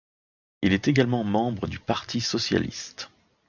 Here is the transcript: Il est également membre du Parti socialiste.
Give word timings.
Il 0.63 0.73
est 0.73 0.87
également 0.87 1.23
membre 1.23 1.67
du 1.67 1.77
Parti 1.77 2.21
socialiste. 2.21 3.11